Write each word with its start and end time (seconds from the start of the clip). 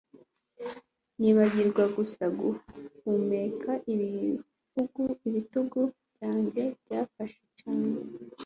nibagirwa 1.19 1.83
gusa 1.95 2.23
guhumeka. 2.39 3.71
ibitugu 5.27 5.81
byanjye 6.11 6.63
byafashe 6.83 7.43
cyane 7.59 7.95